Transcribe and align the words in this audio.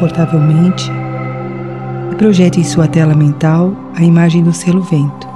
confortavelmente 0.00 0.90
e 2.10 2.14
projete 2.14 2.58
em 2.58 2.64
sua 2.64 2.88
tela 2.88 3.14
mental 3.14 3.74
a 3.94 4.02
imagem 4.02 4.42
do 4.42 4.52
selo 4.52 4.80
vento. 4.80 5.28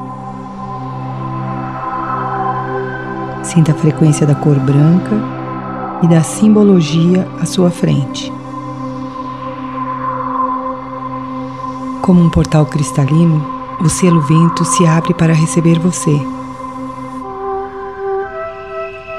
Sinta 3.43 3.73
a 3.73 3.75
frequência 3.75 4.27
da 4.27 4.35
cor 4.35 4.59
branca 4.59 5.15
e 6.03 6.09
da 6.09 6.23
simbologia 6.23 7.29
à 7.41 7.45
sua 7.45 7.71
frente. 7.71 8.33
Como 12.01 12.23
um 12.23 12.31
portal 12.31 12.65
cristalino, 12.65 13.45
o 13.81 13.89
selo 13.89 14.23
vento 14.23 14.65
se 14.65 14.87
abre 14.87 15.13
para 15.13 15.35
receber 15.35 15.79
você. 15.79 16.19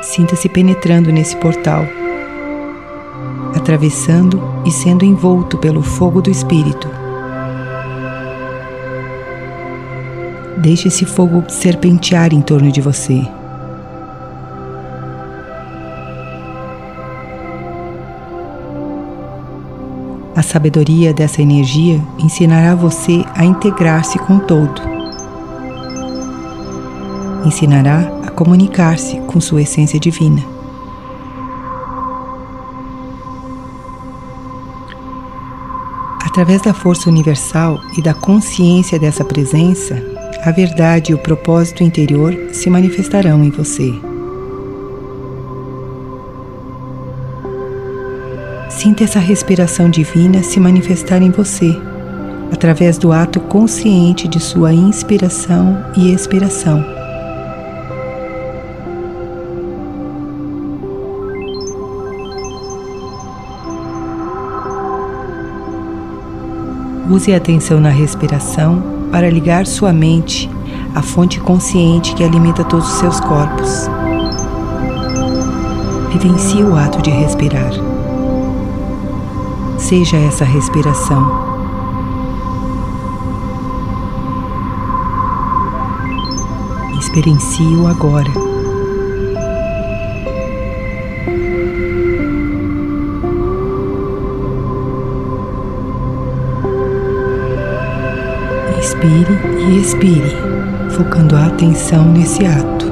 Sinta-se 0.02 0.50
penetrando 0.50 1.12
nesse 1.12 1.36
portal, 1.38 1.86
atravessando 3.66 4.40
e 4.64 4.70
sendo 4.70 5.04
envolto 5.04 5.58
pelo 5.58 5.82
fogo 5.82 6.22
do 6.22 6.30
Espírito. 6.30 6.88
Deixe 10.60 10.88
esse 10.88 11.04
fogo 11.04 11.44
serpentear 11.48 12.32
em 12.32 12.42
torno 12.42 12.72
de 12.72 12.80
você. 12.80 13.28
A 20.36 20.44
sabedoria 20.44 21.12
dessa 21.12 21.42
energia 21.42 22.00
ensinará 22.20 22.76
você 22.76 23.26
a 23.34 23.44
integrar-se 23.44 24.20
com 24.20 24.36
o 24.36 24.42
todo. 24.42 24.80
Ensinará 27.44 28.04
comunicar-se 28.36 29.20
com 29.22 29.40
sua 29.40 29.64
essência 29.64 30.00
divina. 30.00 30.55
Através 36.36 36.62
da 36.62 36.74
força 36.74 37.10
universal 37.10 37.80
e 37.98 38.02
da 38.02 38.14
consciência 38.14 39.00
dessa 39.00 39.24
presença, 39.24 39.96
a 40.44 40.52
verdade 40.52 41.14
e 41.14 41.16
o 41.16 41.18
propósito 41.18 41.82
interior 41.82 42.36
se 42.52 42.70
manifestarão 42.70 43.42
em 43.42 43.50
você. 43.50 43.94
Sinta 48.70 49.06
essa 49.06 49.18
respiração 49.18 49.90
divina 49.90 50.44
se 50.44 50.60
manifestar 50.60 51.22
em 51.22 51.32
você, 51.32 51.74
através 52.52 52.98
do 52.98 53.14
ato 53.14 53.40
consciente 53.40 54.28
de 54.28 54.42
sua 54.42 54.74
inspiração 54.74 55.86
e 55.96 56.14
expiração. 56.14 56.95
Use 67.16 67.32
a 67.32 67.38
atenção 67.38 67.80
na 67.80 67.92
respiração 67.92 69.08
para 69.10 69.30
ligar 69.30 69.66
sua 69.66 69.94
mente 69.94 70.52
à 70.94 71.02
fonte 71.02 71.40
consciente 71.40 72.14
que 72.14 72.22
alimenta 72.22 72.62
todos 72.66 72.90
os 72.90 73.00
seus 73.00 73.22
corpos. 73.22 73.88
Vivencie 76.12 76.62
o 76.62 76.76
ato 76.76 77.02
de 77.02 77.10
respirar. 77.10 77.72
Seja 79.78 80.18
essa 80.18 80.44
respiração. 80.44 81.26
Experiencie-o 87.00 87.88
agora. 87.88 88.55
Inspire 99.06 99.38
e 99.60 99.80
expire, 99.80 100.36
focando 100.90 101.36
a 101.36 101.46
atenção 101.46 102.12
nesse 102.12 102.44
ato. 102.44 102.86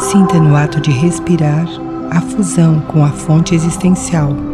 Sinta 0.00 0.40
no 0.40 0.56
ato 0.56 0.80
de 0.80 0.90
respirar 0.90 1.68
a 2.10 2.20
fusão 2.20 2.80
com 2.80 3.04
a 3.04 3.10
fonte 3.10 3.54
existencial. 3.54 4.51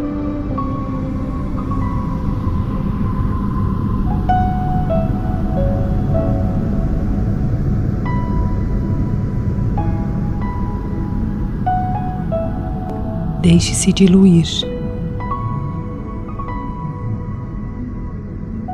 Deixe-se 13.49 13.91
diluir. 13.91 14.45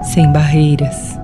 Sem 0.03 0.30
barreiras. 0.34 1.18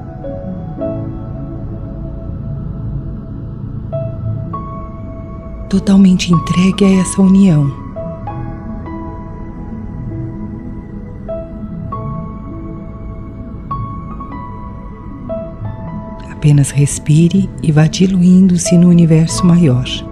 Totalmente 5.70 6.34
entregue 6.34 6.86
a 6.86 7.02
essa 7.02 7.22
união. 7.22 7.70
Apenas 16.32 16.72
respire 16.72 17.50
e 17.62 17.70
vá 17.70 17.86
diluindo-se 17.86 18.78
no 18.78 18.88
universo 18.88 19.46
maior. 19.46 20.11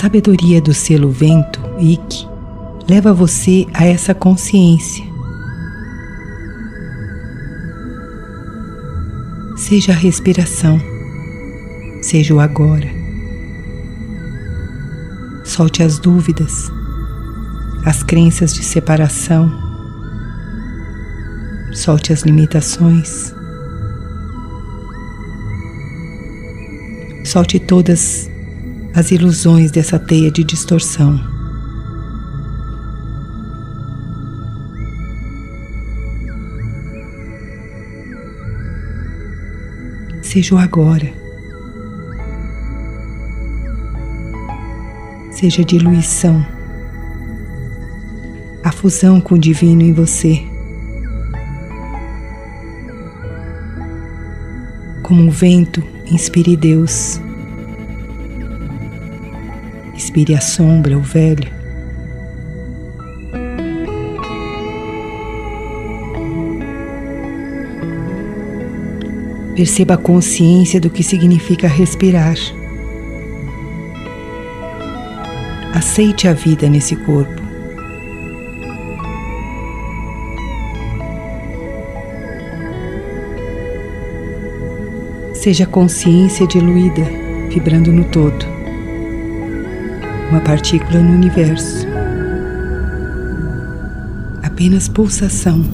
Sabedoria 0.00 0.62
do 0.62 0.72
selo 0.72 1.10
vento, 1.10 1.60
Ik, 1.78 2.26
leva 2.88 3.12
você 3.12 3.66
a 3.74 3.84
essa 3.84 4.14
consciência. 4.14 5.04
Seja 9.58 9.92
a 9.92 9.94
respiração, 9.94 10.80
seja 12.00 12.34
o 12.34 12.40
agora. 12.40 12.88
Solte 15.44 15.82
as 15.82 15.98
dúvidas, 15.98 16.72
as 17.84 18.02
crenças 18.02 18.54
de 18.54 18.64
separação, 18.64 19.52
solte 21.74 22.10
as 22.10 22.22
limitações. 22.22 23.34
Solte 27.22 27.60
todas 27.60 28.29
as 28.94 29.10
ilusões 29.10 29.70
dessa 29.70 29.98
teia 29.98 30.30
de 30.30 30.42
distorção. 30.42 31.20
Seja 40.22 40.54
o 40.54 40.58
agora. 40.58 41.12
Seja 45.32 45.62
a 45.62 45.64
diluição, 45.64 46.44
a 48.62 48.70
fusão 48.70 49.20
com 49.20 49.36
o 49.36 49.38
divino 49.38 49.80
em 49.82 49.92
você. 49.92 50.42
Como 55.02 55.22
um 55.22 55.30
vento, 55.30 55.82
inspire 56.06 56.56
Deus. 56.56 57.20
Inspire 60.20 60.36
a 60.36 60.40
sombra, 60.42 60.98
o 60.98 61.00
velho. 61.00 61.50
Perceba 69.56 69.94
a 69.94 69.96
consciência 69.96 70.78
do 70.78 70.90
que 70.90 71.02
significa 71.02 71.66
respirar. 71.66 72.34
Aceite 75.74 76.28
a 76.28 76.34
vida 76.34 76.68
nesse 76.68 76.96
corpo. 76.96 77.40
Seja 85.32 85.64
a 85.64 85.66
consciência 85.66 86.46
diluída, 86.46 87.04
vibrando 87.48 87.90
no 87.90 88.04
todo 88.04 88.59
uma 90.30 90.40
partícula 90.40 91.00
no 91.00 91.12
universo. 91.12 91.86
Apenas 94.42 94.88
pulsação. 94.88 95.64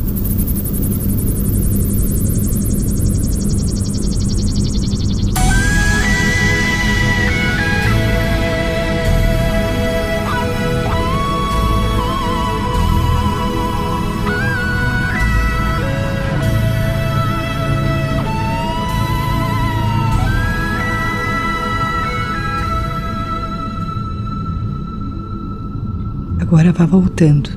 Vá 26.77 26.85
voltando. 26.85 27.49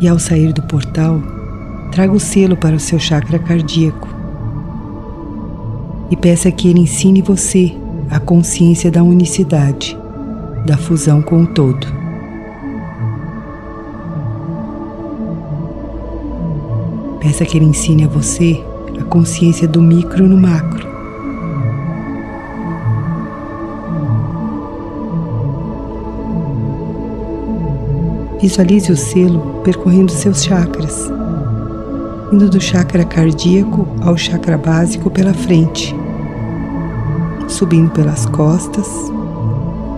E 0.00 0.08
ao 0.08 0.18
sair 0.18 0.52
do 0.52 0.62
portal, 0.62 1.22
traga 1.92 2.12
o 2.12 2.18
selo 2.18 2.56
para 2.56 2.74
o 2.74 2.80
seu 2.80 2.98
chakra 2.98 3.38
cardíaco 3.38 4.08
e 6.10 6.16
peça 6.16 6.50
que 6.50 6.68
ele 6.68 6.80
ensine 6.80 7.22
você 7.22 7.72
a 8.10 8.18
consciência 8.18 8.90
da 8.90 9.04
unicidade, 9.04 9.96
da 10.66 10.76
fusão 10.76 11.22
com 11.22 11.44
o 11.44 11.46
todo. 11.46 11.86
Peça 17.20 17.44
que 17.46 17.56
ele 17.56 17.66
ensine 17.66 18.04
a 18.04 18.08
você 18.08 18.60
a 19.00 19.04
consciência 19.04 19.68
do 19.68 19.80
micro 19.80 20.28
no 20.28 20.36
macro. 20.36 20.91
Visualize 28.42 28.90
o 28.90 28.96
selo 28.96 29.60
percorrendo 29.62 30.10
seus 30.10 30.42
chakras, 30.42 31.08
indo 32.32 32.50
do 32.50 32.60
chakra 32.60 33.04
cardíaco 33.04 33.86
ao 34.00 34.16
chakra 34.16 34.58
básico 34.58 35.08
pela 35.08 35.32
frente, 35.32 35.94
subindo 37.46 37.92
pelas 37.92 38.26
costas, 38.26 38.88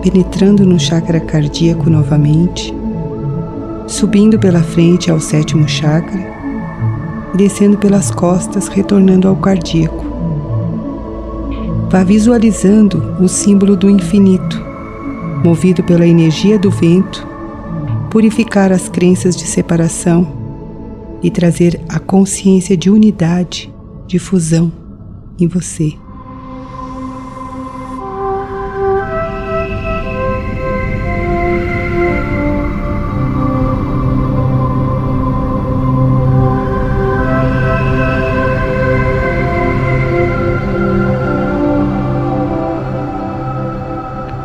penetrando 0.03 0.63
no 0.63 0.79
chakra 0.79 1.19
cardíaco 1.19 1.89
novamente, 1.89 2.71
subindo 3.87 4.37
pela 4.37 4.61
frente 4.61 5.09
ao 5.09 5.19
sétimo 5.19 5.67
chakra, 5.67 6.23
descendo 7.33 7.79
pelas 7.79 8.11
costas, 8.11 8.67
retornando 8.67 9.27
ao 9.27 9.37
cardíaco. 9.37 10.05
Vá 11.89 12.03
visualizando 12.03 13.15
o 13.19 13.27
símbolo 13.27 13.75
do 13.75 13.89
infinito, 13.89 14.63
movido 15.43 15.83
pela 15.83 16.05
energia 16.05 16.59
do 16.59 16.69
vento 16.69 17.33
purificar 18.15 18.71
as 18.71 18.87
crenças 18.87 19.35
de 19.35 19.45
separação 19.45 20.25
e 21.21 21.29
trazer 21.29 21.81
a 21.89 21.99
consciência 21.99 22.77
de 22.77 22.89
unidade, 22.89 23.69
de 24.07 24.17
fusão 24.17 24.71
em 25.37 25.49
você. 25.49 25.91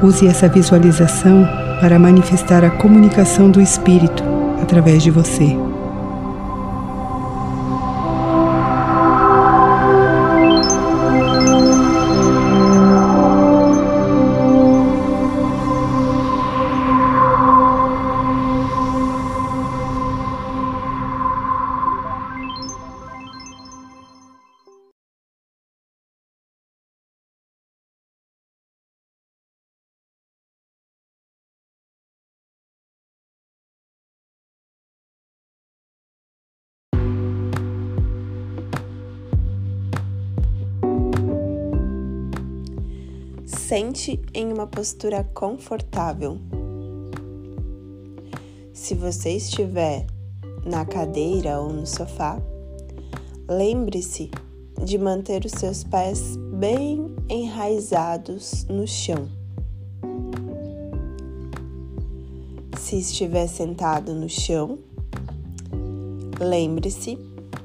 Use 0.02 0.26
essa 0.26 0.48
visualização 0.48 1.59
para 1.80 1.98
manifestar 1.98 2.62
a 2.62 2.70
comunicação 2.70 3.50
do 3.50 3.60
Espírito 3.60 4.22
através 4.62 5.02
de 5.02 5.10
você. 5.10 5.59
Sente 44.00 44.18
em 44.32 44.50
uma 44.50 44.66
postura 44.66 45.22
confortável. 45.34 46.38
Se 48.72 48.94
você 48.94 49.32
estiver 49.36 50.06
na 50.64 50.86
cadeira 50.86 51.60
ou 51.60 51.70
no 51.70 51.86
sofá, 51.86 52.40
lembre-se 53.46 54.30
de 54.82 54.96
manter 54.96 55.44
os 55.44 55.52
seus 55.52 55.84
pés 55.84 56.38
bem 56.54 57.14
enraizados 57.28 58.64
no 58.70 58.86
chão. 58.86 59.28
Se 62.78 62.96
estiver 62.96 63.48
sentado 63.48 64.14
no 64.14 64.30
chão, 64.30 64.78
lembre-se 66.40 67.18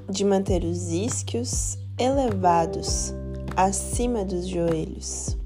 de 0.09 0.25
manter 0.25 0.65
os 0.65 0.89
isquios 0.89 1.77
elevados 1.97 3.13
acima 3.55 4.25
dos 4.25 4.49
joelhos. 4.49 5.37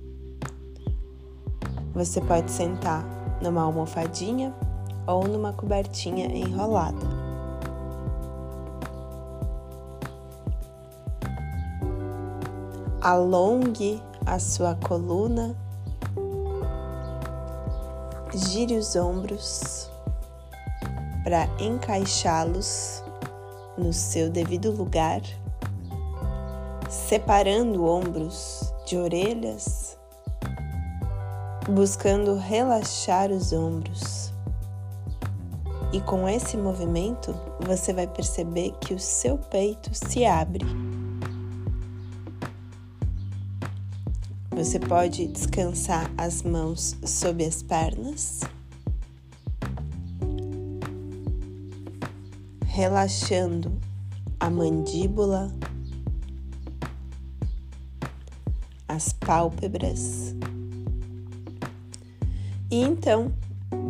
Você 1.99 2.21
pode 2.21 2.49
sentar 2.49 3.03
numa 3.41 3.61
almofadinha 3.61 4.53
ou 5.05 5.27
numa 5.27 5.51
cobertinha 5.51 6.27
enrolada. 6.27 7.05
Alongue 13.01 14.01
a 14.25 14.39
sua 14.39 14.75
coluna, 14.75 15.53
gire 18.33 18.77
os 18.77 18.95
ombros 18.95 19.91
para 21.25 21.49
encaixá-los 21.59 23.03
no 23.77 23.91
seu 23.91 24.29
devido 24.29 24.71
lugar, 24.71 25.21
separando 26.87 27.83
ombros 27.83 28.73
de 28.85 28.95
orelhas 28.95 29.88
buscando 31.69 32.35
relaxar 32.35 33.31
os 33.31 33.53
ombros. 33.53 34.33
E 35.93 36.01
com 36.01 36.27
esse 36.27 36.57
movimento, 36.57 37.33
você 37.59 37.93
vai 37.93 38.07
perceber 38.07 38.73
que 38.81 38.93
o 38.93 38.99
seu 38.99 39.37
peito 39.37 39.91
se 39.93 40.25
abre. 40.25 40.65
Você 44.51 44.79
pode 44.79 45.27
descansar 45.27 46.11
as 46.17 46.43
mãos 46.43 46.95
sob 47.05 47.45
as 47.45 47.63
pernas, 47.63 48.41
relaxando 52.65 53.71
a 54.39 54.49
mandíbula, 54.49 55.51
as 58.87 59.13
pálpebras 59.13 60.35
e 62.71 62.81
então 62.81 63.31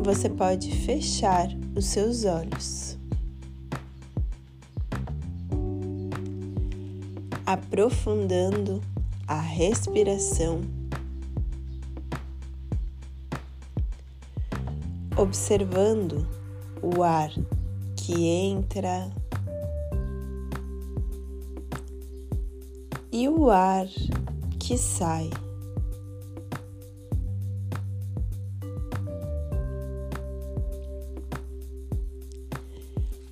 você 0.04 0.30
pode 0.30 0.72
fechar 0.72 1.50
os 1.76 1.86
seus 1.86 2.24
olhos. 2.26 2.98
Aprofundando 7.46 8.82
a 9.28 9.40
respiração, 9.40 10.62
observando 15.18 16.28
o 16.82 17.04
ar 17.04 17.32
que 17.96 18.26
entra 18.26 19.12
e 23.12 23.28
o 23.28 23.50
ar 23.50 23.88
que 24.60 24.78
sai. 24.78 25.30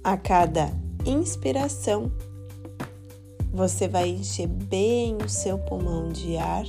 A 0.08 0.16
cada 0.16 0.72
inspiração, 1.06 2.10
você 3.52 3.90
vai 3.90 4.08
encher 4.08 4.48
bem 4.48 5.18
o 5.18 5.28
seu 5.28 5.60
pulmão 5.60 6.08
de 6.08 6.38
ar. 6.38 6.64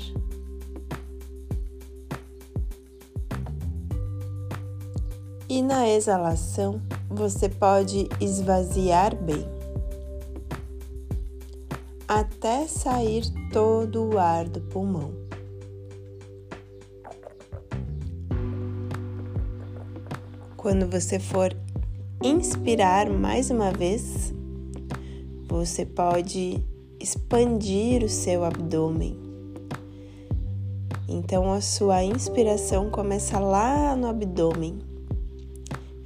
E 5.48 5.62
na 5.62 5.88
exalação, 5.88 6.82
você 7.08 7.48
pode 7.48 8.08
esvaziar 8.20 9.14
bem, 9.14 9.46
até 12.08 12.66
sair 12.66 13.22
todo 13.52 14.14
o 14.14 14.18
ar 14.18 14.48
do 14.48 14.60
pulmão. 14.62 15.12
Quando 20.56 20.90
você 20.90 21.20
for 21.20 21.54
inspirar 22.28 23.08
mais 23.08 23.50
uma 23.50 23.72
vez, 23.72 24.34
você 25.48 25.86
pode 25.86 26.62
expandir 27.00 28.04
o 28.04 28.08
seu 28.08 28.44
abdômen. 28.44 29.18
Então 31.08 31.50
a 31.50 31.62
sua 31.62 32.04
inspiração 32.04 32.90
começa 32.90 33.38
lá 33.38 33.96
no 33.96 34.06
abdômen 34.08 34.78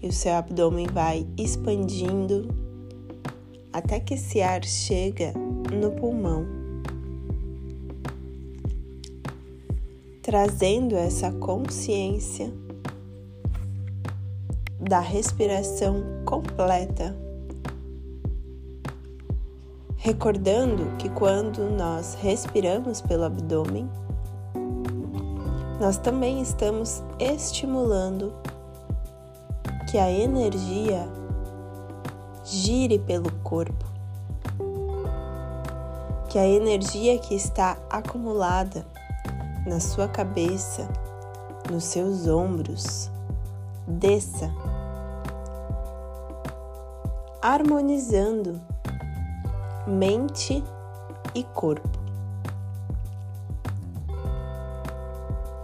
e 0.00 0.06
o 0.06 0.12
seu 0.12 0.34
abdômen 0.34 0.86
vai 0.86 1.26
expandindo 1.36 2.48
até 3.72 3.98
que 3.98 4.14
esse 4.14 4.40
ar 4.40 4.64
chega 4.64 5.32
no 5.72 5.90
pulmão, 5.90 6.46
trazendo 10.22 10.94
essa 10.94 11.32
consciência 11.32 12.52
da 14.78 15.00
respiração 15.00 16.12
completa. 16.32 17.14
Recordando 19.98 20.96
que 20.96 21.10
quando 21.10 21.68
nós 21.76 22.14
respiramos 22.14 23.02
pelo 23.02 23.24
abdômen, 23.24 23.86
nós 25.78 25.98
também 25.98 26.40
estamos 26.40 27.02
estimulando 27.18 28.32
que 29.90 29.98
a 29.98 30.10
energia 30.10 31.06
gire 32.42 32.98
pelo 32.98 33.30
corpo, 33.42 33.84
que 36.30 36.38
a 36.38 36.46
energia 36.46 37.18
que 37.18 37.34
está 37.34 37.76
acumulada 37.90 38.86
na 39.66 39.80
sua 39.80 40.08
cabeça, 40.08 40.88
nos 41.70 41.84
seus 41.84 42.26
ombros, 42.26 43.10
desça, 43.86 44.50
harmonizando 47.42 48.61
mente 49.87 50.62
e 51.34 51.42
corpo. 51.42 52.02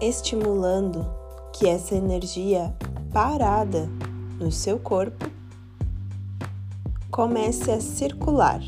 estimulando 0.00 1.06
que 1.52 1.66
essa 1.68 1.94
energia 1.94 2.75
parada 3.12 3.88
no 4.38 4.52
seu 4.52 4.78
corpo 4.78 5.26
comece 7.11 7.73
a 7.73 7.80
circular. 7.80 8.61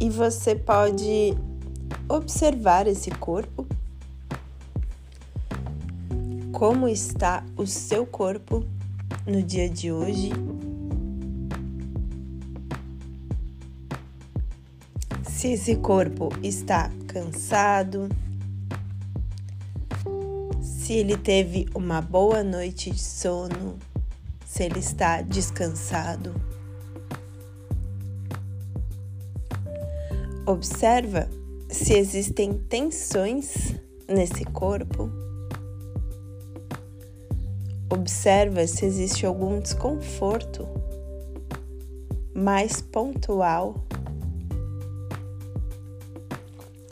E 0.00 0.10
você 0.10 0.54
pode 0.54 1.36
observar 2.08 2.86
esse 2.86 3.10
corpo, 3.10 3.57
como 6.58 6.88
está 6.88 7.44
o 7.56 7.64
seu 7.68 8.04
corpo 8.04 8.66
no 9.24 9.40
dia 9.40 9.70
de 9.70 9.92
hoje 9.92 10.32
se 15.22 15.52
esse 15.52 15.76
corpo 15.76 16.30
está 16.42 16.90
cansado, 17.06 18.08
se 20.60 20.94
ele 20.94 21.16
teve 21.16 21.68
uma 21.76 22.02
boa 22.02 22.42
noite 22.42 22.90
de 22.90 23.00
sono, 23.00 23.78
se 24.44 24.64
ele 24.64 24.80
está 24.80 25.22
descansado. 25.22 26.34
Observa 30.44 31.30
se 31.70 31.92
existem 31.92 32.54
tensões 32.54 33.76
nesse 34.08 34.44
corpo. 34.44 35.17
Observa 37.90 38.66
se 38.66 38.84
existe 38.84 39.24
algum 39.24 39.60
desconforto 39.60 40.68
mais 42.34 42.80
pontual 42.80 43.74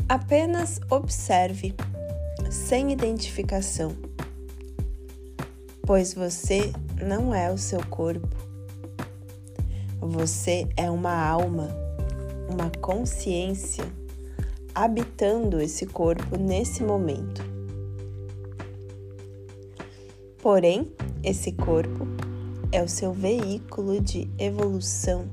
Apenas 0.09 0.81
observe, 0.89 1.75
sem 2.49 2.93
identificação, 2.93 3.93
pois 5.83 6.15
você 6.15 6.73
não 7.03 7.35
é 7.35 7.51
o 7.51 7.59
seu 7.59 7.85
corpo. 7.87 8.29
Você 10.01 10.69
é 10.77 10.89
uma 10.89 11.13
alma, 11.13 11.69
uma 12.49 12.71
consciência 12.81 13.85
habitando 14.73 15.61
esse 15.61 15.87
corpo 15.87 16.39
nesse 16.39 16.85
momento. 16.85 17.56
Porém, 20.47 20.93
esse 21.25 21.51
corpo 21.51 22.07
é 22.71 22.81
o 22.81 22.87
seu 22.87 23.13
veículo 23.13 24.01
de 24.01 24.31
evolução. 24.39 25.25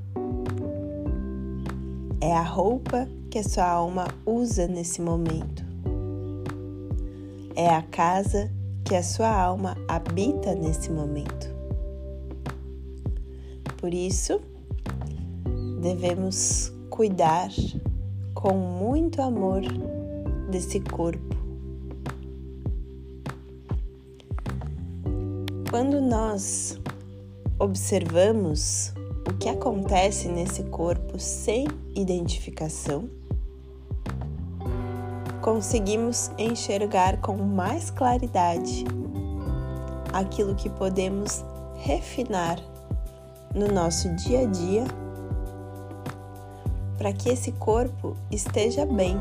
É 2.19 2.33
a 2.35 2.41
roupa 2.41 3.07
que 3.29 3.37
a 3.37 3.43
sua 3.43 3.69
alma 3.69 4.07
usa 4.25 4.65
nesse 4.65 5.03
momento. 5.03 5.63
É 7.55 7.69
a 7.69 7.83
casa 7.83 8.49
que 8.83 8.95
a 8.95 9.03
sua 9.03 9.29
alma 9.29 9.77
habita 9.87 10.55
nesse 10.55 10.91
momento. 10.91 11.53
Por 13.77 13.93
isso, 13.93 14.41
devemos 15.79 16.73
cuidar 16.89 17.51
com 18.33 18.55
muito 18.55 19.21
amor 19.21 19.61
desse 20.49 20.79
corpo. 20.79 21.32
Quando 25.73 25.99
nós 25.99 26.79
observamos 27.57 28.93
o 29.27 29.33
que 29.33 29.49
acontece 29.49 30.27
nesse 30.27 30.61
corpo 30.65 31.17
sem 31.17 31.65
identificação, 31.95 33.09
conseguimos 35.41 36.29
enxergar 36.37 37.19
com 37.21 37.37
mais 37.37 37.89
claridade 37.89 38.85
aquilo 40.13 40.53
que 40.53 40.69
podemos 40.69 41.43
refinar 41.77 42.59
no 43.55 43.67
nosso 43.67 44.13
dia 44.13 44.41
a 44.41 44.45
dia 44.45 44.83
para 46.99 47.11
que 47.11 47.29
esse 47.29 47.51
corpo 47.53 48.15
esteja 48.29 48.85
bem, 48.85 49.17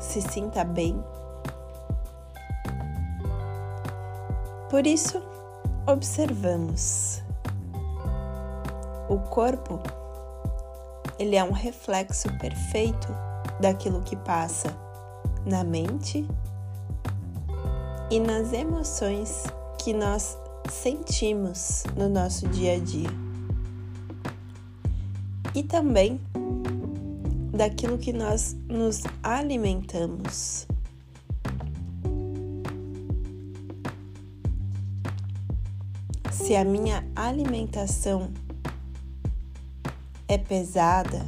se 0.00 0.22
sinta 0.22 0.64
bem. 0.64 0.98
Por 4.72 4.86
isso, 4.86 5.22
observamos. 5.86 7.20
O 9.06 9.18
corpo 9.18 9.78
ele 11.18 11.36
é 11.36 11.44
um 11.44 11.52
reflexo 11.52 12.26
perfeito 12.38 13.06
daquilo 13.60 14.00
que 14.00 14.16
passa 14.16 14.74
na 15.44 15.62
mente 15.62 16.26
e 18.10 18.18
nas 18.18 18.54
emoções 18.54 19.44
que 19.76 19.92
nós 19.92 20.38
sentimos 20.70 21.84
no 21.94 22.08
nosso 22.08 22.48
dia 22.48 22.76
a 22.76 22.78
dia. 22.78 23.10
E 25.54 25.62
também 25.62 26.18
daquilo 27.54 27.98
que 27.98 28.14
nós 28.14 28.56
nos 28.70 29.02
alimentamos. 29.22 30.66
Se 36.52 36.56
a 36.56 36.66
minha 36.66 37.02
alimentação 37.16 38.30
é 40.28 40.36
pesada, 40.36 41.24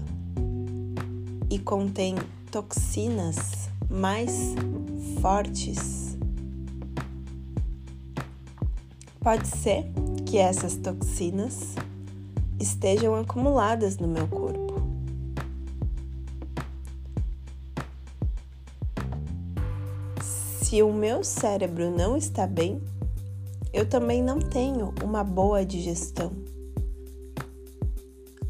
e 1.48 1.58
contém 1.58 2.14
toxinas 2.52 3.70
mais 3.88 4.54
fortes. 5.22 6.18
Pode 9.18 9.48
ser 9.48 9.86
que 10.26 10.36
essas 10.36 10.76
toxinas 10.76 11.74
estejam 12.60 13.14
acumuladas 13.14 13.96
no 13.96 14.06
meu 14.06 14.28
corpo. 14.28 14.74
Se 20.20 20.82
o 20.82 20.92
meu 20.92 21.24
cérebro 21.24 21.90
não 21.90 22.14
está 22.14 22.46
bem, 22.46 22.78
eu 23.74 23.84
também 23.84 24.22
não 24.22 24.38
tenho 24.38 24.94
uma 25.02 25.24
boa 25.24 25.66
digestão. 25.66 26.30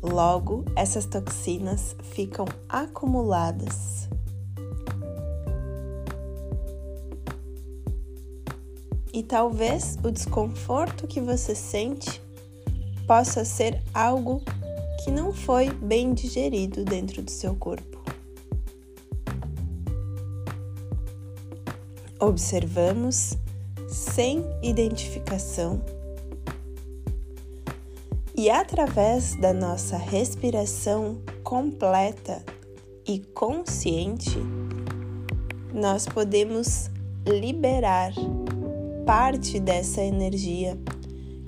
Logo, 0.03 0.67
essas 0.77 1.07
toxinas 1.07 1.97
ficam 2.03 2.45
acumuladas. 2.69 4.07
E 9.15 9.23
talvez 9.23 9.97
o 10.05 10.11
desconforto 10.11 11.07
que 11.07 11.23
você 11.23 11.55
sente 11.55 12.21
possa 13.07 13.47
ser 13.47 13.83
algo 13.95 14.43
que 15.03 15.11
não 15.11 15.33
foi 15.33 15.71
bem 15.71 16.13
digerido 16.13 16.85
dentro 16.85 17.23
do 17.23 17.31
seu 17.31 17.55
corpo. 17.55 18.05
Observamos 22.21 23.39
sem 23.95 24.45
identificação 24.61 25.81
E 28.37 28.51
através 28.51 29.37
da 29.37 29.55
nossa 29.55 29.97
respiração 29.97 31.19
completa 31.45 32.43
e 33.07 33.21
consciente, 33.21 34.37
nós 35.73 36.07
podemos 36.07 36.91
liberar 37.25 38.13
parte 39.07 39.61
dessa 39.61 40.03
energia 40.03 40.77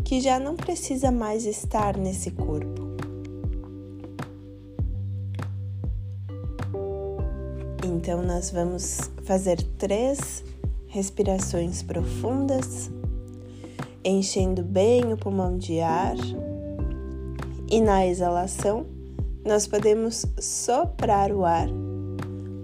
que 0.04 0.20
já 0.20 0.38
não 0.38 0.54
precisa 0.54 1.10
mais 1.10 1.44
estar 1.44 1.96
nesse 1.96 2.30
corpo. 2.30 2.86
Então, 7.84 8.22
nós 8.22 8.52
vamos 8.52 9.10
fazer 9.24 9.60
três 9.76 10.44
respirações 10.96 11.82
profundas, 11.82 12.90
enchendo 14.02 14.62
bem 14.62 15.12
o 15.12 15.16
pulmão 15.18 15.58
de 15.58 15.78
ar, 15.78 16.16
e 17.70 17.82
na 17.82 18.06
exalação, 18.06 18.86
nós 19.44 19.66
podemos 19.66 20.24
soprar 20.40 21.30
o 21.32 21.44
ar 21.44 21.68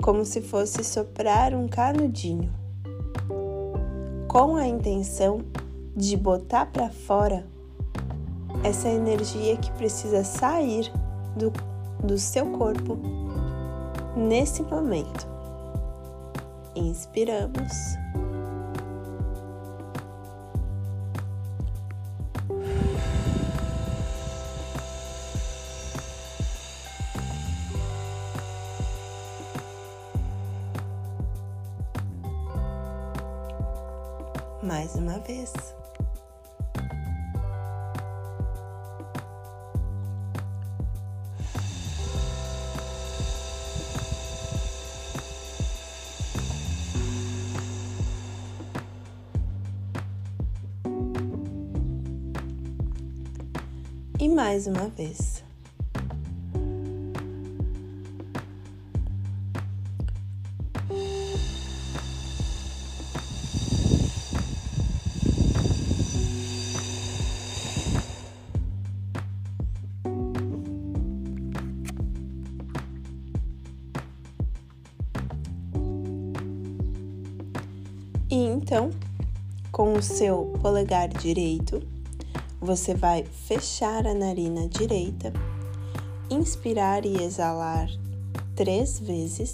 como 0.00 0.24
se 0.24 0.40
fosse 0.40 0.82
soprar 0.82 1.54
um 1.54 1.68
canudinho, 1.68 2.50
com 4.28 4.56
a 4.56 4.66
intenção 4.66 5.42
de 5.94 6.16
botar 6.16 6.64
para 6.72 6.88
fora 6.88 7.46
essa 8.64 8.88
energia 8.88 9.58
que 9.58 9.70
precisa 9.72 10.24
sair 10.24 10.90
do, 11.36 11.52
do 12.02 12.16
seu 12.16 12.46
corpo 12.46 12.98
nesse 14.16 14.62
momento. 14.62 15.31
Inspiramos. 16.74 17.96
Mais 34.62 34.94
uma 34.94 35.18
vez. 35.18 35.81
Mais 54.52 54.66
uma 54.66 54.86
vez. 54.88 55.42
E 78.30 78.34
então, 78.34 78.90
com 79.70 79.94
o 79.94 80.02
seu 80.02 80.52
polegar 80.60 81.08
direito, 81.08 81.82
você 82.62 82.94
vai 82.94 83.24
fechar 83.24 84.06
a 84.06 84.14
narina 84.14 84.68
direita, 84.68 85.32
inspirar 86.30 87.04
e 87.04 87.20
exalar 87.22 87.88
três 88.54 89.00
vezes. 89.00 89.52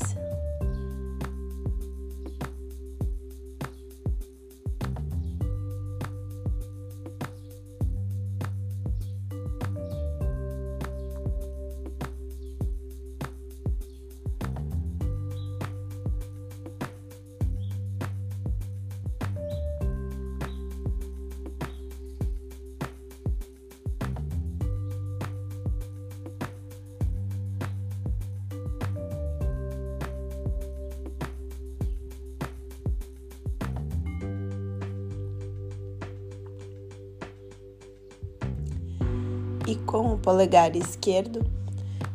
Polegar 40.39 40.77
esquerdo, 40.77 41.45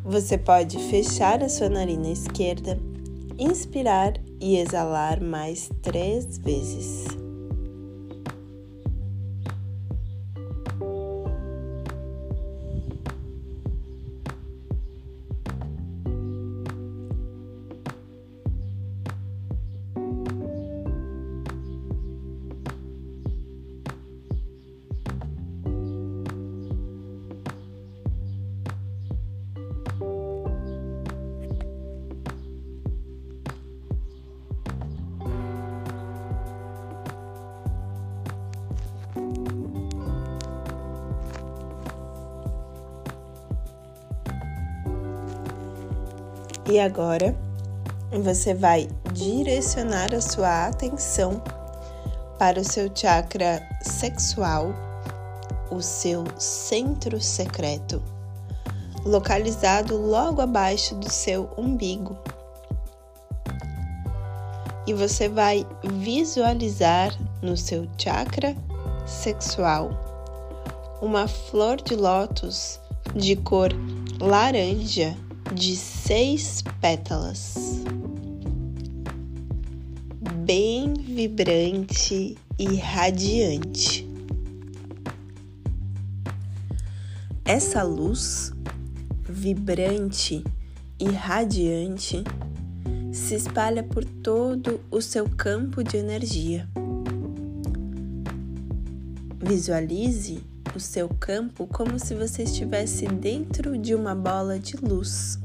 você 0.02 0.38
pode 0.38 0.80
fechar 0.90 1.44
a 1.44 1.50
sua 1.50 1.68
narina 1.68 2.08
esquerda, 2.08 2.80
inspirar 3.38 4.14
e 4.40 4.56
exalar 4.56 5.22
mais 5.22 5.70
três 5.82 6.38
vezes. 6.38 7.23
E 46.74 46.80
agora 46.80 47.36
você 48.24 48.56
vai 48.56 48.90
direcionar 49.14 50.12
a 50.12 50.20
sua 50.20 50.66
atenção 50.66 51.40
para 52.40 52.60
o 52.60 52.64
seu 52.64 52.90
chakra 52.96 53.62
sexual, 53.84 54.74
o 55.70 55.84
seu 55.84 56.24
centro 56.40 57.22
secreto, 57.22 58.02
localizado 59.06 59.96
logo 59.96 60.42
abaixo 60.42 60.96
do 60.96 61.08
seu 61.12 61.48
umbigo. 61.56 62.18
E 64.88 64.96
você 64.96 65.30
vai 65.30 65.64
visualizar 65.84 67.16
no 67.40 67.56
seu 67.56 67.88
chakra 68.00 68.56
sexual 69.06 69.92
uma 71.04 71.28
flor 71.28 71.80
de 71.80 71.96
lótus 71.96 72.80
de 73.14 73.36
cor 73.36 73.70
laranja 74.20 75.16
de 75.52 75.76
seis 75.76 76.64
pétalas, 76.80 77.56
bem 80.46 80.94
vibrante 80.94 82.38
e 82.58 82.76
radiante. 82.76 84.08
Essa 87.46 87.84
luz 87.84 88.54
vibrante 89.28 90.44
e 91.00 91.10
radiante 91.10 92.24
se 93.12 93.36
espalha 93.36 93.84
por 93.84 94.06
todo 94.06 94.80
o 94.90 95.02
seu 95.02 95.30
campo 95.30 95.84
de 95.84 95.98
energia. 95.98 96.68
Visualize 99.40 100.53
o 100.76 100.80
seu 100.80 101.08
campo 101.08 101.68
como 101.68 102.00
se 102.00 102.16
você 102.16 102.44
estivesse 102.44 103.06
dentro 103.06 103.78
de 103.78 103.94
uma 103.94 104.16
bola 104.16 104.60
de 104.60 104.76
luz. 104.78 105.40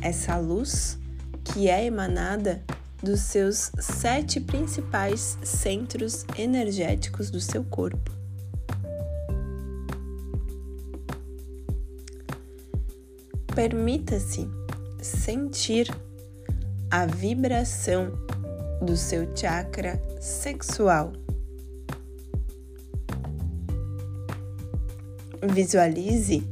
Essa 0.00 0.36
luz 0.38 0.98
que 1.44 1.68
é 1.68 1.84
emanada 1.84 2.62
dos 3.02 3.20
seus 3.20 3.70
sete 3.78 4.40
principais 4.40 5.38
centros 5.42 6.24
energéticos 6.36 7.30
do 7.30 7.40
seu 7.40 7.64
corpo. 7.64 8.10
Permita-se 13.54 14.48
sentir 15.00 15.88
a 16.90 17.06
vibração 17.06 18.12
do 18.82 18.96
seu 18.96 19.34
chakra 19.34 20.00
sexual. 20.20 21.12
Visualize 25.48 26.42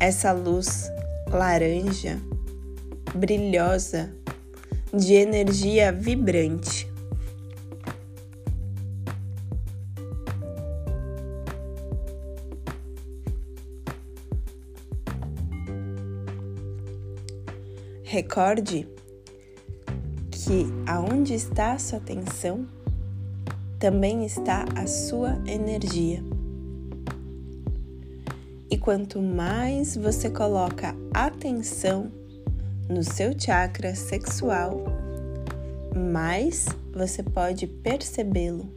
essa 0.00 0.32
luz 0.32 0.90
laranja, 1.30 2.20
brilhosa, 3.14 4.10
de 4.92 5.14
energia 5.14 5.92
vibrante. 5.92 6.90
Recorde 18.04 18.88
que 20.30 20.66
aonde 20.86 21.34
está 21.34 21.72
a 21.72 21.78
sua 21.78 21.98
atenção, 21.98 22.66
também 23.78 24.24
está 24.24 24.64
a 24.76 24.86
sua 24.86 25.36
energia. 25.46 26.33
E 28.74 28.76
quanto 28.76 29.22
mais 29.22 29.96
você 29.96 30.28
coloca 30.28 30.96
atenção 31.14 32.10
no 32.88 33.04
seu 33.04 33.30
chakra 33.38 33.94
sexual, 33.94 34.84
mais 35.94 36.66
você 36.92 37.22
pode 37.22 37.68
percebê-lo. 37.68 38.68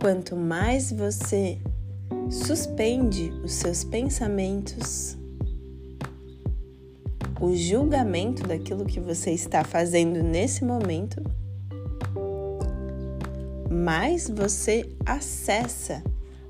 Quanto 0.00 0.36
mais 0.36 0.90
você 0.90 1.58
suspende 2.30 3.30
os 3.44 3.52
seus 3.52 3.84
pensamentos, 3.84 5.18
o 7.38 7.54
julgamento 7.54 8.42
daquilo 8.48 8.86
que 8.86 9.00
você 9.00 9.32
está 9.32 9.62
fazendo 9.62 10.22
nesse 10.22 10.64
momento, 10.64 11.22
mais 13.70 14.30
você 14.30 14.88
acessa 15.04 16.02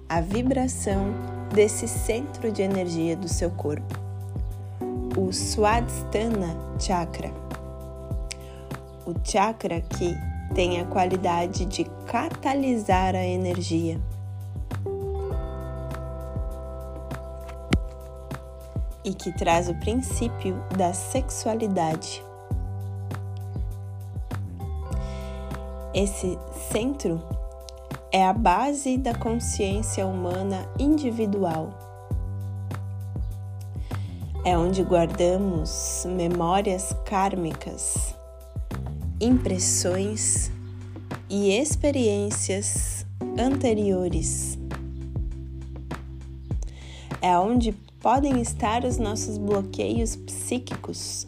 a 0.09 0.23
vibração 0.23 1.13
desse 1.53 1.87
centro 1.87 2.51
de 2.51 2.63
energia 2.63 3.15
do 3.15 3.29
seu 3.29 3.51
corpo, 3.51 3.99
o 5.19 5.31
Swadhisthana 5.33 6.57
Chakra. 6.81 7.31
O 9.05 9.15
chakra 9.23 9.81
que 9.83 10.17
tem 10.55 10.81
a 10.81 10.87
qualidade 10.87 11.67
de 11.67 11.85
catalisar 12.07 13.15
a 13.15 13.25
energia. 13.25 14.01
E 19.05 19.13
que 19.13 19.33
traz 19.33 19.69
o 19.69 19.75
princípio 19.75 20.55
da 20.77 20.93
sexualidade. 20.95 22.23
Esse 25.95 26.39
centro 26.71 27.23
é 28.11 28.25
a 28.25 28.33
base 28.33 28.97
da 28.97 29.15
consciência 29.15 30.07
humana 30.07 30.67
individual. 30.79 31.71
É 34.45 34.57
onde 34.57 34.83
guardamos 34.83 36.07
memórias 36.09 36.95
kármicas, 37.05 38.15
impressões 39.21 40.51
e 41.29 41.51
experiências 41.51 43.05
anteriores. 43.39 44.59
É 47.21 47.39
onde 47.39 47.73
podem 48.01 48.41
estar 48.41 48.85
os 48.85 48.97
nossos 48.97 49.37
bloqueios 49.37 50.17
psíquicos 50.17 51.27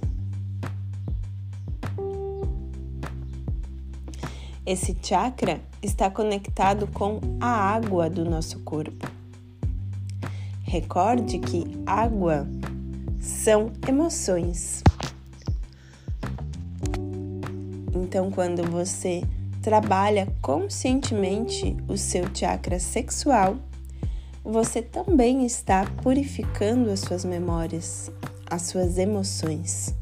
Esse 4.70 4.96
chakra 5.02 5.60
está 5.82 6.08
conectado 6.08 6.86
com 6.86 7.18
a 7.40 7.48
água 7.48 8.08
do 8.08 8.24
nosso 8.24 8.60
corpo. 8.60 9.04
Recorde 10.62 11.40
que 11.40 11.64
água 11.84 12.46
são 13.20 13.72
emoções. 13.88 14.84
Então, 17.92 18.30
quando 18.30 18.62
você 18.70 19.24
trabalha 19.60 20.32
conscientemente 20.40 21.76
o 21.88 21.96
seu 21.96 22.32
chakra 22.32 22.78
sexual, 22.78 23.56
você 24.44 24.80
também 24.80 25.44
está 25.44 25.84
purificando 26.00 26.92
as 26.92 27.00
suas 27.00 27.24
memórias, 27.24 28.08
as 28.48 28.62
suas 28.62 28.98
emoções. 28.98 29.99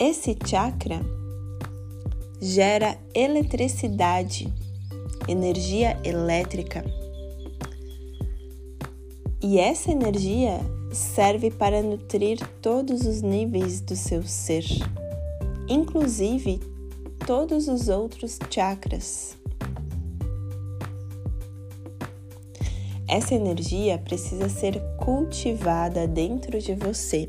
Esse 0.00 0.36
chakra 0.46 1.00
gera 2.40 2.96
eletricidade, 3.12 4.46
energia 5.26 5.98
elétrica. 6.04 6.84
E 9.42 9.58
essa 9.58 9.90
energia 9.90 10.60
serve 10.92 11.50
para 11.50 11.82
nutrir 11.82 12.38
todos 12.62 13.06
os 13.06 13.22
níveis 13.22 13.80
do 13.80 13.96
seu 13.96 14.22
ser, 14.22 14.64
inclusive 15.68 16.60
todos 17.26 17.66
os 17.66 17.88
outros 17.88 18.38
chakras. 18.48 19.36
Essa 23.08 23.34
energia 23.34 23.98
precisa 23.98 24.48
ser 24.48 24.80
cultivada 24.96 26.06
dentro 26.06 26.60
de 26.60 26.76
você 26.76 27.28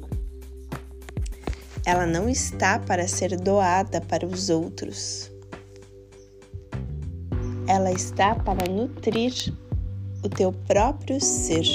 ela 1.89 2.05
não 2.05 2.29
está 2.29 2.77
para 2.77 3.07
ser 3.07 3.35
doada 3.35 3.99
para 3.99 4.23
os 4.23 4.51
outros. 4.51 5.31
Ela 7.67 7.91
está 7.91 8.35
para 8.35 8.71
nutrir 8.71 9.33
o 10.23 10.29
teu 10.29 10.53
próprio 10.67 11.19
ser. 11.19 11.65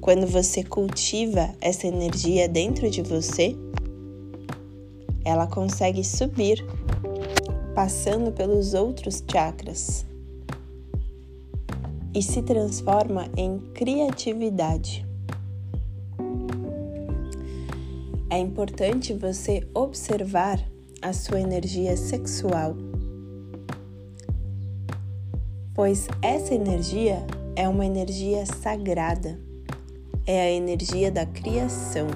Quando 0.00 0.28
você 0.28 0.62
cultiva 0.62 1.52
essa 1.60 1.88
energia 1.88 2.48
dentro 2.48 2.88
de 2.88 3.02
você, 3.02 3.56
ela 5.24 5.48
consegue 5.48 6.04
subir, 6.04 6.64
passando 7.74 8.30
pelos 8.30 8.74
outros 8.74 9.24
chakras 9.28 10.06
e 12.14 12.22
se 12.22 12.42
transforma 12.42 13.28
em 13.36 13.58
criatividade. 13.74 15.05
É 18.36 18.38
importante 18.38 19.14
você 19.14 19.66
observar 19.72 20.60
a 21.00 21.14
sua 21.14 21.40
energia 21.40 21.96
sexual, 21.96 22.76
pois 25.74 26.06
essa 26.20 26.52
energia 26.52 27.26
é 27.56 27.66
uma 27.66 27.86
energia 27.86 28.44
sagrada, 28.44 29.40
é 30.26 30.38
a 30.38 30.50
energia 30.50 31.10
da 31.10 31.24
criação. 31.24 32.08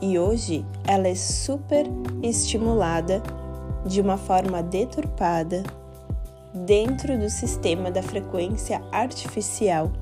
E 0.00 0.18
hoje 0.18 0.64
ela 0.88 1.06
é 1.06 1.14
super 1.14 1.84
estimulada 2.22 3.22
de 3.84 4.00
uma 4.00 4.16
forma 4.16 4.62
deturpada 4.62 5.62
dentro 6.64 7.18
do 7.18 7.28
sistema 7.28 7.90
da 7.90 8.02
frequência 8.02 8.80
artificial 8.90 9.92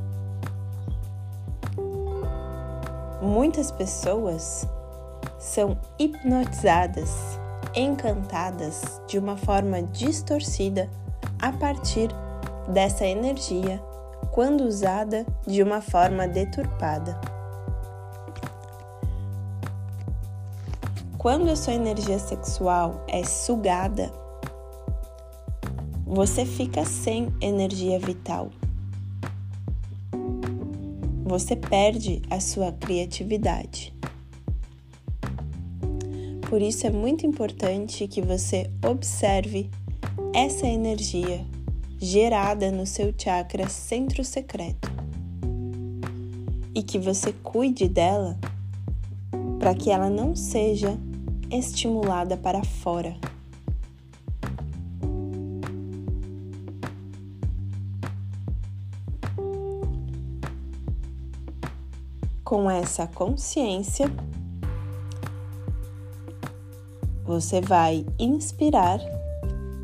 Muitas 3.30 3.70
pessoas 3.70 4.66
são 5.38 5.78
hipnotizadas, 6.00 7.38
encantadas 7.76 9.00
de 9.06 9.20
uma 9.20 9.36
forma 9.36 9.84
distorcida 9.84 10.90
a 11.40 11.52
partir 11.52 12.08
dessa 12.66 13.06
energia 13.06 13.80
quando 14.32 14.62
usada 14.62 15.24
de 15.46 15.62
uma 15.62 15.80
forma 15.80 16.26
deturpada. 16.26 17.20
Quando 21.16 21.50
a 21.50 21.54
sua 21.54 21.74
energia 21.74 22.18
sexual 22.18 23.04
é 23.06 23.22
sugada, 23.22 24.10
você 26.04 26.44
fica 26.44 26.84
sem 26.84 27.32
energia 27.40 27.96
vital 28.00 28.50
você 31.30 31.54
perde 31.54 32.20
a 32.28 32.40
sua 32.40 32.72
criatividade. 32.72 33.94
Por 36.48 36.60
isso 36.60 36.88
é 36.88 36.90
muito 36.90 37.24
importante 37.24 38.08
que 38.08 38.20
você 38.20 38.68
observe 38.84 39.70
essa 40.34 40.66
energia 40.66 41.46
gerada 42.00 42.72
no 42.72 42.84
seu 42.84 43.14
chakra 43.16 43.68
centro 43.68 44.24
secreto 44.24 44.90
e 46.74 46.82
que 46.82 46.98
você 46.98 47.32
cuide 47.44 47.86
dela 47.86 48.36
para 49.60 49.72
que 49.72 49.88
ela 49.88 50.10
não 50.10 50.34
seja 50.34 50.98
estimulada 51.48 52.36
para 52.36 52.64
fora. 52.64 53.14
Com 62.50 62.68
essa 62.68 63.06
consciência, 63.06 64.10
você 67.24 67.60
vai 67.60 68.04
inspirar 68.18 68.98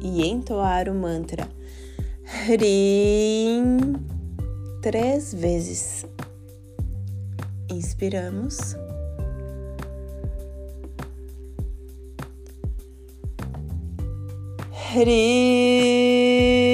e 0.03 0.27
entoar 0.27 0.89
o 0.89 0.95
mantra 0.95 1.49
Hrim 2.49 3.95
três 4.83 5.33
vezes. 5.33 6.05
Inspiramos. 7.71 8.75
Hrim. 14.93 16.66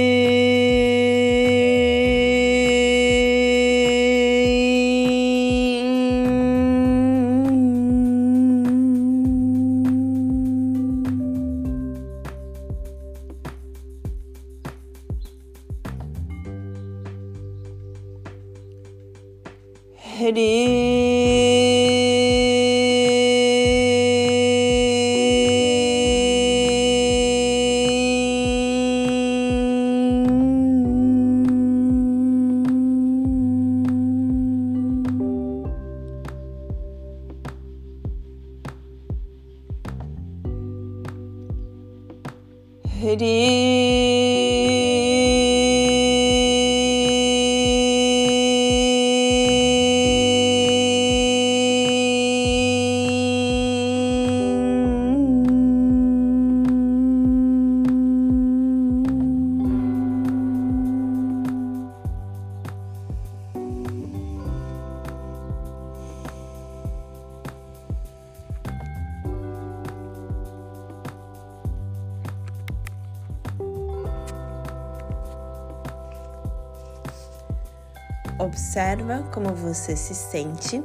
Como 79.33 79.55
você 79.55 79.97
se 79.97 80.15
sente 80.15 80.83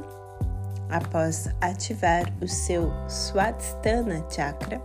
após 0.88 1.48
ativar 1.60 2.24
o 2.42 2.48
seu 2.48 2.90
Swadhisthana 3.08 4.24
Chakra. 4.30 4.80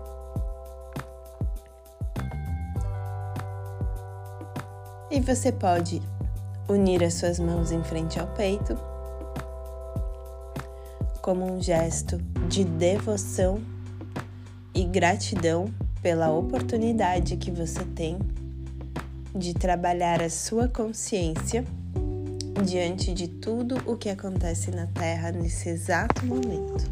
E 5.10 5.20
você 5.22 5.52
pode 5.52 6.02
unir 6.68 7.04
as 7.04 7.14
suas 7.16 7.40
mãos 7.40 7.72
em 7.72 7.84
frente 7.84 8.20
ao 8.20 8.28
peito 8.28 8.78
como 11.22 11.46
um 11.50 11.62
gesto 11.62 12.18
de 12.50 12.66
devoção 12.66 13.62
e 14.76 14.84
gratidão 14.84 15.74
pela 16.02 16.30
oportunidade 16.32 17.38
que 17.38 17.50
você 17.50 17.86
tem 17.86 18.20
de 19.34 19.54
trabalhar 19.54 20.22
a 20.22 20.30
sua 20.30 20.68
consciência 20.68 21.64
diante 22.62 23.14
de 23.14 23.28
tudo 23.28 23.78
o 23.86 23.98
que 23.98 24.10
acontece 24.10 24.70
na 24.72 24.88
Terra 24.88 25.32
nesse 25.32 25.70
exato 25.70 26.26
momento. 26.26 26.92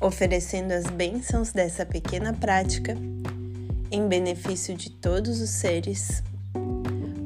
Oferecendo 0.00 0.72
as 0.72 0.86
bênçãos 0.86 1.52
dessa 1.52 1.86
pequena 1.86 2.32
prática 2.32 2.96
em 3.90 4.08
benefício 4.08 4.74
de 4.74 4.90
todos 4.90 5.40
os 5.40 5.50
seres, 5.50 6.22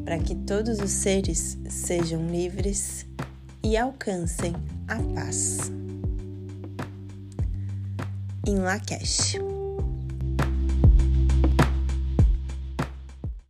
para 0.05 0.19
que 0.19 0.35
todos 0.35 0.81
os 0.81 0.91
seres 0.91 1.57
sejam 1.69 2.27
livres 2.27 3.07
e 3.63 3.77
alcancem 3.77 4.55
a 4.89 4.97
paz. 5.15 5.71
Em 8.47 8.59
Lakesh. 8.59 9.56